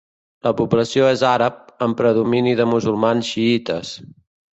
[0.45, 3.93] La població és àrab, amb predomini de musulmans xiïtes.